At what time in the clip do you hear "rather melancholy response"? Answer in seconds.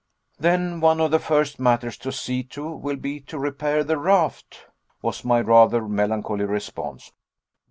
5.41-7.11